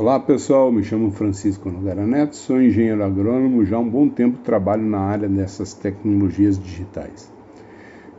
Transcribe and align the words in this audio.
Olá 0.00 0.18
pessoal, 0.18 0.72
me 0.72 0.82
chamo 0.82 1.10
Francisco 1.10 1.68
Nogara 1.68 2.06
Neto, 2.06 2.34
sou 2.34 2.58
engenheiro 2.58 3.04
agrônomo, 3.04 3.66
já 3.66 3.76
há 3.76 3.80
um 3.80 3.86
bom 3.86 4.08
tempo 4.08 4.38
trabalho 4.38 4.82
na 4.82 4.98
área 4.98 5.28
dessas 5.28 5.74
tecnologias 5.74 6.58
digitais. 6.58 7.30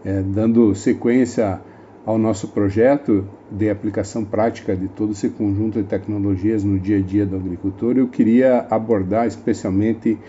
É, 0.05 0.21
dando 0.21 0.75
sequência 0.75 1.59
ao 2.05 2.19
nosso 2.19 2.49
projeto 2.49 3.27
de 3.49 3.67
aplicação 3.67 4.23
prática 4.23 4.75
de 4.75 4.89
todo 4.89 5.13
esse 5.13 5.29
conjunto 5.29 5.81
de 5.81 5.87
tecnologias 5.87 6.63
no 6.63 6.79
dia 6.79 6.99
a 6.99 7.01
dia 7.01 7.25
do 7.25 7.35
agricultor, 7.35 7.97
eu 7.97 8.07
queria 8.07 8.63
abordar 8.69 9.25
especialmente 9.25 10.19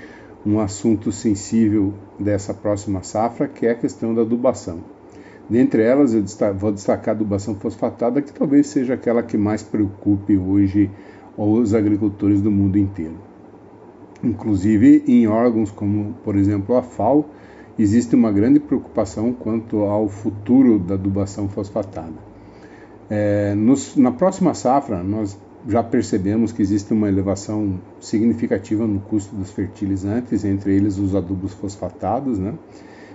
um 0.47 0.59
assunto 0.59 1.13
sensível 1.13 1.93
dessa 2.19 2.55
próxima 2.55 3.03
safra, 3.03 3.47
que 3.47 3.67
é 3.67 3.73
a 3.73 3.75
questão 3.75 4.15
da 4.15 4.23
adubação. 4.23 4.79
Dentre 5.51 5.83
elas, 5.83 6.15
eu 6.15 6.25
vou 6.55 6.73
destacar 6.73 7.11
a 7.11 7.17
adubação 7.17 7.55
fosfatada, 7.57 8.23
que 8.23 8.33
talvez 8.33 8.69
seja 8.69 8.95
aquela 8.95 9.23
que 9.23 9.37
mais 9.37 9.63
preocupe 9.63 10.35
hoje 10.39 10.91
os 11.37 11.75
agricultores 11.75 12.41
do 12.41 12.51
mundo 12.51 12.79
inteiro. 12.79 13.17
Inclusive, 14.23 15.03
em 15.07 15.27
órgãos 15.27 15.71
como, 15.71 16.15
por 16.25 16.37
exemplo, 16.37 16.77
a 16.77 16.83
FAO, 16.83 17.27
existe 17.79 18.15
uma 18.15 18.31
grande 18.31 18.61
preocupação 18.61 19.33
quanto 19.33 19.79
ao 19.79 20.09
futuro 20.09 20.79
da 20.79 20.95
adubação 20.95 21.49
fosfatada. 21.49 22.15
É, 23.11 23.55
nos, 23.55 23.97
na 23.97 24.13
próxima 24.13 24.55
safra, 24.55 25.03
nós 25.03 25.39
já 25.67 25.83
percebemos 25.83 26.53
que 26.53 26.63
existe 26.63 26.93
uma 26.93 27.09
elevação 27.09 27.81
significativa 28.01 28.87
no 28.87 29.01
custo 29.01 29.35
dos 29.35 29.51
fertilizantes, 29.51 30.45
entre 30.45 30.75
eles 30.75 30.99
os 30.99 31.15
adubos 31.15 31.53
fosfatados, 31.55 32.39
né? 32.39 32.55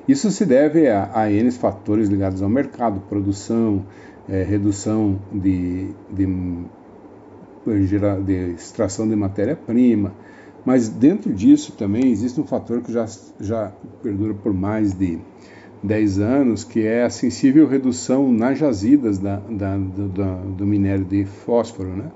Isso 0.08 0.32
se 0.32 0.46
deve 0.46 0.88
a, 0.88 1.10
a 1.14 1.32
N 1.32 1.52
fatores 1.52 2.08
ligados 2.08 2.42
ao 2.42 2.48
mercado, 2.48 3.02
produção, 3.10 3.86
é, 4.30 4.42
redução 4.44 5.20
de, 5.34 5.90
de, 6.10 6.26
de 8.26 8.36
extração 8.54 9.08
de 9.08 9.16
matéria-prima, 9.16 10.14
mas 10.66 10.90
dentro 10.90 11.34
disso 11.34 11.72
também 11.74 12.12
existe 12.12 12.40
um 12.40 12.46
fator 12.46 12.82
que 12.82 12.92
já, 12.92 13.06
já 13.40 13.72
perdura 14.02 14.34
por 14.34 14.54
mais 14.54 14.94
de 14.94 15.18
10 15.84 16.20
anos, 16.20 16.64
que 16.64 16.86
é 16.86 17.04
a 17.04 17.10
sensível 17.10 17.68
redução 17.68 18.32
nas 18.32 18.58
jazidas 18.58 19.18
da, 19.18 19.38
da, 19.38 19.78
do, 19.78 20.08
do, 20.58 20.66
minério 20.66 21.06
de 21.06 21.26
fósforo. 21.26 21.90
Né? 21.90 22.12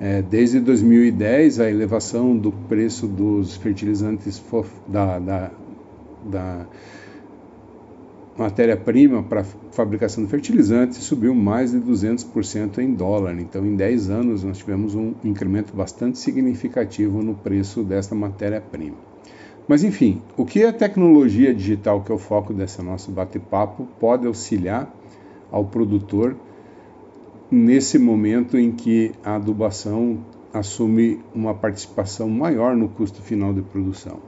É, 0.00 0.22
desde 0.22 0.58
2010, 0.60 1.60
a 1.60 1.70
elevação 1.70 2.36
do 2.36 2.50
preço 2.50 3.06
dos 3.06 3.56
fertilizantes 3.56 4.42
da, 4.88 5.18
da, 5.18 5.50
da 6.24 6.66
matéria-prima 8.36 9.22
para 9.22 9.44
fabricação 9.44 10.24
de 10.24 10.30
fertilizantes 10.30 10.98
subiu 10.98 11.34
mais 11.34 11.70
de 11.70 11.78
200% 11.78 12.78
em 12.78 12.92
dólar. 12.92 13.38
Então, 13.38 13.64
em 13.64 13.76
10 13.76 14.10
anos, 14.10 14.42
nós 14.42 14.58
tivemos 14.58 14.94
um 14.94 15.14
incremento 15.22 15.74
bastante 15.74 16.18
significativo 16.18 17.22
no 17.22 17.34
preço 17.34 17.82
desta 17.82 18.14
matéria-prima. 18.14 18.96
Mas, 19.66 19.82
enfim, 19.82 20.20
o 20.36 20.44
que 20.44 20.64
a 20.64 20.72
tecnologia 20.72 21.54
digital, 21.54 22.02
que 22.02 22.12
é 22.12 22.14
o 22.14 22.18
foco 22.18 22.52
desse 22.52 22.82
nosso 22.82 23.10
bate-papo, 23.10 23.88
pode 23.98 24.26
auxiliar 24.26 24.92
ao 25.50 25.64
produtor 25.64 26.36
nesse 27.50 27.98
momento 27.98 28.58
em 28.58 28.72
que 28.72 29.12
a 29.24 29.36
adubação 29.36 30.18
assume 30.52 31.20
uma 31.34 31.54
participação 31.54 32.28
maior 32.28 32.76
no 32.76 32.88
custo 32.88 33.22
final 33.22 33.54
de 33.54 33.62
produção? 33.62 34.18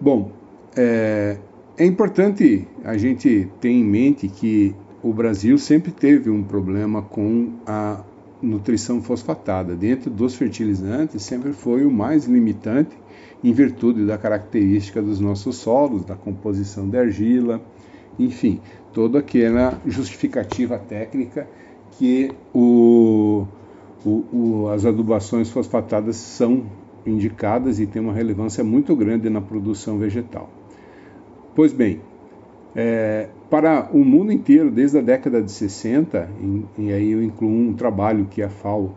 Bom, 0.00 0.30
é, 0.76 1.38
é 1.78 1.84
importante 1.84 2.66
a 2.84 2.96
gente 2.96 3.48
ter 3.60 3.68
em 3.68 3.84
mente 3.84 4.28
que 4.28 4.74
o 5.02 5.12
Brasil 5.12 5.58
sempre 5.58 5.92
teve 5.92 6.30
um 6.30 6.42
problema 6.42 7.02
com 7.02 7.52
a 7.66 8.02
nutrição 8.40 9.02
fosfatada. 9.02 9.76
Dentro 9.76 10.10
dos 10.10 10.34
fertilizantes, 10.34 11.22
sempre 11.22 11.52
foi 11.52 11.84
o 11.84 11.90
mais 11.90 12.24
limitante 12.24 12.96
em 13.44 13.52
virtude 13.52 14.06
da 14.06 14.16
característica 14.16 15.02
dos 15.02 15.20
nossos 15.20 15.56
solos, 15.56 16.04
da 16.04 16.14
composição 16.14 16.88
da 16.88 17.00
argila, 17.00 17.60
enfim, 18.18 18.60
toda 18.92 19.18
aquela 19.18 19.78
justificativa 19.86 20.78
técnica 20.78 21.46
que 21.92 22.30
o, 22.54 23.46
o, 24.04 24.10
o, 24.32 24.68
as 24.70 24.86
adubações 24.86 25.50
fosfatadas 25.50 26.16
são 26.16 26.64
indicadas 27.04 27.78
e 27.78 27.86
têm 27.86 28.00
uma 28.00 28.14
relevância 28.14 28.64
muito 28.64 28.96
grande 28.96 29.28
na 29.28 29.42
produção 29.42 29.98
vegetal. 29.98 30.55
Pois 31.56 31.72
bem, 31.72 32.00
é, 32.74 33.30
para 33.48 33.88
o 33.90 34.04
mundo 34.04 34.30
inteiro, 34.30 34.70
desde 34.70 34.98
a 34.98 35.00
década 35.00 35.42
de 35.42 35.50
60, 35.50 36.28
e, 36.38 36.82
e 36.82 36.92
aí 36.92 37.12
eu 37.12 37.22
incluo 37.22 37.50
um 37.50 37.72
trabalho 37.72 38.26
que 38.26 38.42
a 38.42 38.50
FAO 38.50 38.92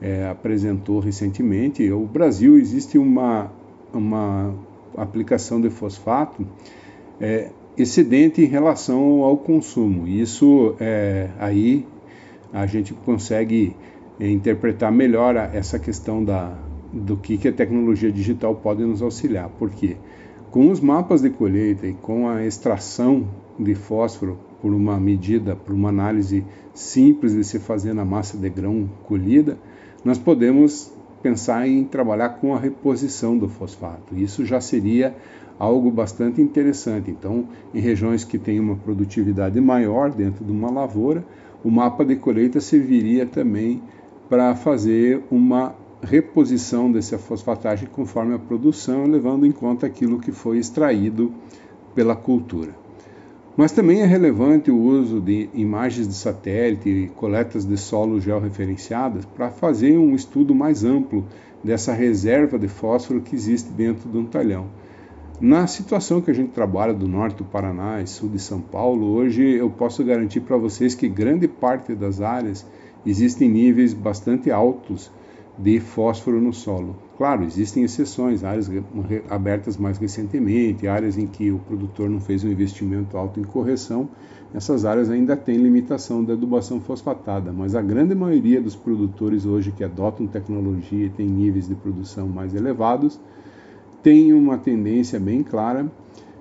é, 0.00 0.28
apresentou 0.28 1.00
recentemente, 1.00 1.90
o 1.90 2.06
Brasil 2.06 2.56
existe 2.56 2.98
uma, 2.98 3.50
uma 3.92 4.54
aplicação 4.96 5.60
de 5.60 5.70
fosfato 5.70 6.46
é, 7.20 7.50
excedente 7.76 8.40
em 8.40 8.46
relação 8.46 9.24
ao 9.24 9.36
consumo. 9.36 10.06
Isso 10.06 10.76
é, 10.78 11.30
aí 11.40 11.84
a 12.52 12.64
gente 12.64 12.94
consegue 12.94 13.74
interpretar 14.20 14.92
melhor 14.92 15.34
essa 15.34 15.80
questão 15.80 16.22
da, 16.22 16.56
do 16.92 17.16
que, 17.16 17.36
que 17.36 17.48
a 17.48 17.52
tecnologia 17.52 18.12
digital 18.12 18.54
pode 18.54 18.84
nos 18.84 19.02
auxiliar. 19.02 19.48
Por 19.48 19.68
quê? 19.70 19.96
Porque 19.96 20.23
com 20.54 20.70
os 20.70 20.78
mapas 20.78 21.20
de 21.20 21.30
colheita 21.30 21.84
e 21.84 21.94
com 21.94 22.28
a 22.28 22.46
extração 22.46 23.26
de 23.58 23.74
fósforo 23.74 24.38
por 24.62 24.72
uma 24.72 25.00
medida, 25.00 25.56
por 25.56 25.74
uma 25.74 25.88
análise 25.88 26.44
simples 26.72 27.34
de 27.34 27.42
se 27.42 27.58
fazer 27.58 27.92
na 27.92 28.04
massa 28.04 28.38
de 28.38 28.48
grão 28.48 28.88
colhida, 29.02 29.58
nós 30.04 30.16
podemos 30.16 30.92
pensar 31.20 31.66
em 31.66 31.82
trabalhar 31.82 32.28
com 32.38 32.54
a 32.54 32.58
reposição 32.60 33.36
do 33.36 33.48
fosfato. 33.48 34.16
Isso 34.16 34.44
já 34.44 34.60
seria 34.60 35.16
algo 35.58 35.90
bastante 35.90 36.40
interessante. 36.40 37.10
Então, 37.10 37.48
em 37.74 37.80
regiões 37.80 38.22
que 38.22 38.38
têm 38.38 38.60
uma 38.60 38.76
produtividade 38.76 39.60
maior 39.60 40.12
dentro 40.12 40.44
de 40.44 40.52
uma 40.52 40.70
lavoura, 40.70 41.26
o 41.64 41.70
mapa 41.70 42.04
de 42.04 42.14
colheita 42.14 42.60
serviria 42.60 43.26
também 43.26 43.82
para 44.28 44.54
fazer 44.54 45.20
uma 45.32 45.74
reposição 46.04 46.92
dessa 46.92 47.18
fosfatagem 47.18 47.88
conforme 47.90 48.34
a 48.34 48.38
produção, 48.38 49.06
levando 49.06 49.44
em 49.44 49.52
conta 49.52 49.86
aquilo 49.86 50.20
que 50.20 50.30
foi 50.30 50.58
extraído 50.58 51.32
pela 51.94 52.14
cultura. 52.14 52.74
Mas 53.56 53.72
também 53.72 54.00
é 54.00 54.04
relevante 54.04 54.70
o 54.70 54.76
uso 54.76 55.20
de 55.20 55.48
imagens 55.54 56.08
de 56.08 56.14
satélite 56.14 56.88
e 56.88 57.08
coletas 57.08 57.64
de 57.64 57.76
solo 57.76 58.20
georreferenciadas 58.20 59.24
para 59.24 59.50
fazer 59.50 59.96
um 59.96 60.14
estudo 60.14 60.54
mais 60.54 60.84
amplo 60.84 61.24
dessa 61.62 61.92
reserva 61.92 62.58
de 62.58 62.66
fósforo 62.66 63.20
que 63.20 63.34
existe 63.34 63.70
dentro 63.70 64.10
de 64.10 64.18
um 64.18 64.26
talhão. 64.26 64.66
Na 65.40 65.66
situação 65.66 66.20
que 66.20 66.30
a 66.30 66.34
gente 66.34 66.50
trabalha 66.50 66.92
do 66.92 67.08
norte 67.08 67.38
do 67.38 67.44
Paraná 67.44 68.00
e 68.00 68.06
sul 68.06 68.28
de 68.28 68.38
São 68.38 68.60
Paulo, 68.60 69.06
hoje 69.14 69.42
eu 69.42 69.70
posso 69.70 70.04
garantir 70.04 70.40
para 70.40 70.56
vocês 70.56 70.94
que 70.94 71.08
grande 71.08 71.46
parte 71.46 71.94
das 71.94 72.20
áreas 72.20 72.66
existem 73.06 73.48
níveis 73.48 73.92
bastante 73.92 74.50
altos 74.50 75.10
de 75.56 75.78
fósforo 75.78 76.40
no 76.40 76.52
solo. 76.52 76.96
Claro, 77.16 77.44
existem 77.44 77.84
exceções, 77.84 78.42
áreas 78.42 78.68
abertas 79.30 79.76
mais 79.76 79.98
recentemente, 79.98 80.88
áreas 80.88 81.16
em 81.16 81.26
que 81.26 81.50
o 81.50 81.58
produtor 81.60 82.10
não 82.10 82.20
fez 82.20 82.42
um 82.42 82.50
investimento 82.50 83.16
alto 83.16 83.38
em 83.38 83.44
correção, 83.44 84.08
essas 84.52 84.84
áreas 84.84 85.10
ainda 85.10 85.36
têm 85.36 85.56
limitação 85.56 86.22
da 86.22 86.32
adubação 86.32 86.80
fosfatada, 86.80 87.52
mas 87.52 87.74
a 87.74 87.82
grande 87.82 88.14
maioria 88.14 88.60
dos 88.60 88.76
produtores 88.76 89.44
hoje 89.44 89.72
que 89.72 89.82
adotam 89.82 90.26
tecnologia 90.26 91.06
e 91.06 91.10
têm 91.10 91.26
níveis 91.26 91.66
de 91.66 91.74
produção 91.74 92.28
mais 92.28 92.54
elevados, 92.54 93.20
tem 94.02 94.32
uma 94.32 94.58
tendência 94.58 95.18
bem 95.18 95.42
clara 95.42 95.90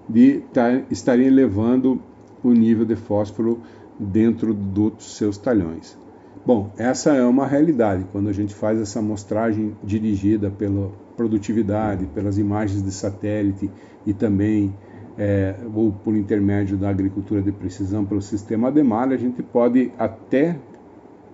de 0.08 0.44
estarem 0.92 1.28
elevando 1.28 2.00
o 2.44 2.52
nível 2.52 2.86
de 2.86 2.96
fósforo 2.96 3.62
dentro 3.98 4.54
dos 4.54 5.16
seus 5.16 5.38
talhões. 5.38 5.98
Bom, 6.46 6.72
essa 6.78 7.12
é 7.12 7.24
uma 7.24 7.48
realidade. 7.48 8.06
Quando 8.12 8.28
a 8.28 8.34
gente 8.34 8.54
faz 8.54 8.78
essa 8.78 9.00
amostragem 9.00 9.78
dirigida 9.82 10.52
pela 10.52 10.92
produtividade, 11.16 12.06
pelas 12.08 12.38
imagens 12.38 12.84
de 12.84 12.92
satélite 12.92 13.72
e 14.06 14.14
também 14.14 14.76
é, 15.18 15.56
ou 15.74 15.92
por 15.92 16.14
intermédio 16.16 16.76
da 16.76 16.90
agricultura 16.90 17.42
de 17.42 17.52
precisão 17.54 18.04
pelo 18.04 18.22
sistema 18.22 18.68
ADEMAR, 18.68 19.12
a 19.12 19.18
gente 19.18 19.42
pode 19.42 19.92
até 19.98 20.58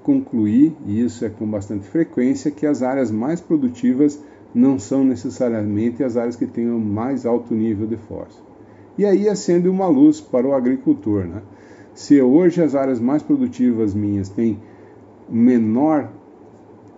concluir, 0.04 0.76
e 0.86 1.02
isso 1.02 1.26
é 1.26 1.30
com 1.30 1.50
bastante 1.50 1.88
frequência, 1.88 2.52
que 2.52 2.68
as 2.68 2.84
áreas 2.84 3.10
mais 3.10 3.42
produtivas 3.42 4.24
não 4.54 4.78
são 4.78 5.04
necessariamente 5.04 6.04
as 6.04 6.18
áreas 6.18 6.36
que 6.36 6.46
tenham 6.46 6.80
mais 6.80 7.26
alto 7.26 7.56
nível 7.56 7.88
de 7.88 7.98
fósforo. 7.98 8.48
E 8.96 9.06
aí 9.06 9.28
acende 9.28 9.70
uma 9.70 9.88
luz 9.88 10.22
para 10.22 10.46
o 10.46 10.54
agricultor. 10.54 11.26
Né? 11.26 11.42
Se 11.94 12.22
hoje 12.22 12.62
as 12.62 12.76
áreas 12.76 13.00
mais 13.00 13.24
produtivas 13.24 13.94
minhas 13.94 14.30
têm 14.30 14.60
menor 15.30 16.10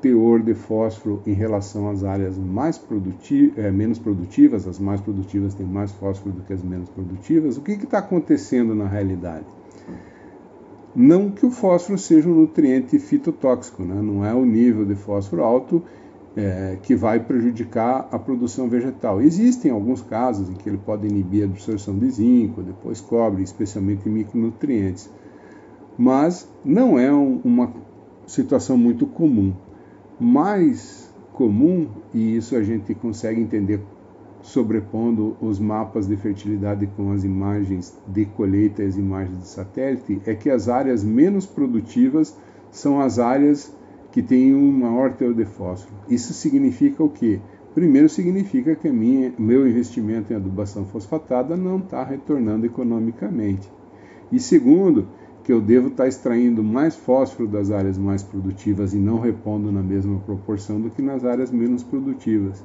teor 0.02 0.42
de 0.42 0.56
fósforo 0.56 1.22
em 1.28 1.34
relação 1.34 1.90
às 1.90 2.04
áreas 2.04 2.38
mais 2.38 2.78
produtivas, 2.78 3.58
é, 3.64 3.72
menos 3.72 4.00
produtivas, 4.00 4.68
as 4.68 4.80
mais 4.80 5.00
produtivas 5.00 5.54
têm 5.54 5.66
mais 5.66 5.92
fósforo 5.92 6.36
do 6.36 6.42
que 6.42 6.52
as 6.52 6.64
menos 6.64 6.90
produtivas, 6.90 7.58
o 7.58 7.62
que 7.62 7.74
está 7.74 8.00
acontecendo 8.00 8.74
na 8.74 8.88
realidade? 8.88 9.46
Não 10.94 11.30
que 11.30 11.46
o 11.46 11.52
fósforo 11.52 11.98
seja 11.98 12.28
um 12.28 12.34
nutriente 12.34 13.00
fitotóxico, 13.00 13.84
né? 13.84 14.02
não 14.02 14.26
é 14.26 14.34
o 14.34 14.44
nível 14.44 14.86
de 14.86 14.96
fósforo 14.96 15.44
alto 15.44 15.82
é, 16.36 16.78
que 16.82 16.96
vai 16.96 17.20
prejudicar 17.20 18.10
a 18.12 18.20
produção 18.20 18.68
vegetal. 18.68 19.22
Existem 19.22 19.72
alguns 19.72 20.02
casos 20.02 20.50
em 20.50 20.54
que 20.54 20.68
ele 20.68 20.80
pode 20.80 21.08
inibir 21.08 21.44
a 21.44 21.46
absorção 21.46 21.98
de 21.98 22.10
zinco, 22.10 22.62
depois 22.62 23.00
cobre, 23.00 23.44
especialmente 23.44 24.10
micronutrientes, 24.10 25.10
mas 25.98 26.50
não 26.66 26.98
é 26.98 27.14
um, 27.14 27.40
uma 27.44 27.72
situação 28.32 28.78
muito 28.78 29.06
comum. 29.06 29.54
Mais 30.20 31.14
comum, 31.34 31.88
e 32.14 32.38
isso 32.38 32.56
a 32.56 32.64
gente 32.64 32.94
consegue 32.96 33.42
entender 33.42 33.82
sobrepondo 34.42 35.36
os 35.40 35.60
mapas 35.60 36.08
de 36.08 36.16
fertilidade 36.16 36.88
com 36.98 37.12
as 37.12 37.24
imagens 37.24 37.96
de 38.08 38.26
colheita 38.26 38.84
e 38.84 38.88
as 38.88 38.98
imagens 38.98 39.40
de 39.40 39.48
satélite, 39.48 40.22
é 40.26 40.34
que 40.34 40.50
as 40.50 40.68
áreas 40.68 41.04
menos 41.04 41.46
produtivas 41.46 42.36
são 42.72 43.00
as 43.00 43.20
áreas 43.20 43.76
que 44.12 44.22
têm 44.22 44.54
um 44.56 44.72
maior 44.72 45.14
teor 45.14 45.34
de 45.34 45.46
fósforo. 45.46 45.96
Isso 46.10 46.34
significa 46.34 47.04
o 47.04 47.10
quê? 47.10 47.40
Primeiro, 47.74 48.10
significa 48.10 48.76
que 48.76 48.90
minha, 48.90 49.32
meu 49.38 49.68
investimento 49.68 50.34
em 50.34 50.36
adubação 50.36 50.86
fosfatada 50.86 51.56
não 51.56 51.78
está 51.78 52.04
retornando 52.04 52.66
economicamente. 52.66 53.72
E 54.32 54.40
segundo, 54.40 55.08
que 55.52 55.56
eu 55.56 55.60
devo 55.60 55.90
estar 55.90 56.04
tá 56.04 56.08
extraindo 56.08 56.64
mais 56.64 56.96
fósforo 56.96 57.46
das 57.46 57.72
áreas 57.72 57.98
mais 57.98 58.24
produtivas 58.24 58.94
e 58.94 58.98
não 58.98 59.20
repondo 59.20 59.70
na 59.70 59.84
mesma 59.84 60.18
proporção 60.20 60.80
do 60.80 60.90
que 60.90 61.02
nas 61.02 61.26
áreas 61.26 61.52
menos 61.52 61.84
produtivas. 61.84 62.64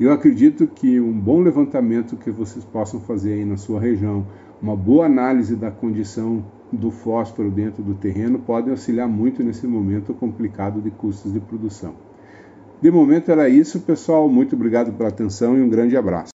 Eu 0.00 0.10
acredito 0.10 0.66
que 0.66 1.00
um 1.00 1.12
bom 1.12 1.40
levantamento 1.40 2.16
que 2.16 2.32
vocês 2.32 2.64
possam 2.64 2.98
fazer 2.98 3.34
aí 3.34 3.44
na 3.44 3.56
sua 3.56 3.78
região, 3.78 4.26
uma 4.60 4.74
boa 4.74 5.06
análise 5.06 5.54
da 5.54 5.70
condição 5.70 6.44
do 6.72 6.90
fósforo 6.90 7.48
dentro 7.48 7.80
do 7.80 7.94
terreno 7.94 8.40
pode 8.40 8.68
auxiliar 8.70 9.06
muito 9.06 9.44
nesse 9.44 9.68
momento 9.68 10.12
complicado 10.12 10.80
de 10.80 10.90
custos 10.90 11.32
de 11.32 11.38
produção. 11.38 11.94
De 12.82 12.90
momento 12.90 13.30
era 13.30 13.48
isso, 13.48 13.78
pessoal. 13.82 14.28
Muito 14.28 14.56
obrigado 14.56 14.92
pela 14.94 15.10
atenção 15.10 15.56
e 15.56 15.62
um 15.62 15.68
grande 15.68 15.96
abraço. 15.96 16.28